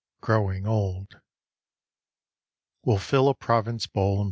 GROWING 0.19 0.65
OLD 0.65 1.21
We'll 2.83 2.97
fill 2.97 3.29
a 3.29 3.35
Provence 3.35 3.85
bowl 3.85 4.15
and. 4.15 4.19